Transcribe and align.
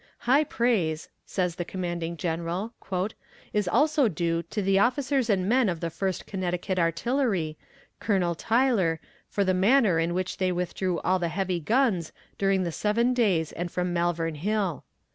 "High 0.21 0.45
praise," 0.45 1.09
says 1.27 1.57
the 1.57 1.63
commanding 1.63 2.17
general, 2.17 2.73
"is 3.53 3.67
also 3.67 4.07
due 4.07 4.41
to 4.41 4.59
the 4.63 4.79
officers 4.79 5.29
and 5.29 5.47
men 5.47 5.69
of 5.69 5.79
the 5.79 5.91
First 5.91 6.25
Connecticut 6.25 6.79
Artillery, 6.79 7.55
Colonel 7.99 8.33
Tyler, 8.33 8.99
for 9.29 9.43
the 9.43 9.53
manner 9.53 9.99
in 9.99 10.15
which 10.15 10.37
they 10.37 10.51
withdrew 10.51 10.99
all 11.01 11.19
the 11.19 11.27
heavy 11.29 11.59
guns 11.59 12.11
during 12.39 12.63
the 12.63 12.71
seven 12.71 13.13
days 13.13 13.51
and 13.51 13.71
from 13.71 13.93
Malvern 13.93 14.33
Hill. 14.33 14.85